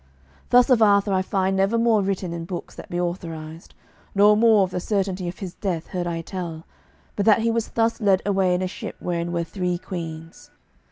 Thus 0.49 0.71
of 0.71 0.81
Arthur 0.81 1.13
I 1.13 1.21
find 1.21 1.55
never 1.55 1.77
more 1.77 2.01
written 2.01 2.33
in 2.33 2.45
books 2.45 2.73
that 2.73 2.89
be 2.89 2.99
authorised, 2.99 3.75
nor 4.15 4.35
more 4.35 4.63
of 4.63 4.71
the 4.71 4.79
certainty 4.79 5.27
of 5.27 5.37
his 5.37 5.53
death 5.53 5.85
heard 5.89 6.07
I 6.07 6.21
tell, 6.21 6.65
but 7.15 7.27
that 7.27 7.41
he 7.43 7.51
was 7.51 7.67
thus 7.67 8.01
led 8.01 8.23
away 8.25 8.55
in 8.55 8.63
a 8.63 8.67
ship 8.67 8.95
wherein 8.99 9.31
were 9.31 9.43
three 9.43 9.77
queens. 9.77 10.49